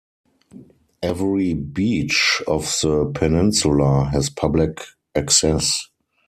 [1.03, 4.79] Every beach of the peninsula has public
[5.13, 5.89] access.